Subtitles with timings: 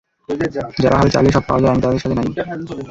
[0.81, 2.29] যারা ভাবে চাইলেই সব পাওয়া যায়, আমি আর তাদের সাথে নেই।